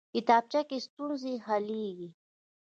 [0.13, 2.09] کتابچه کې ستونزې حلېږي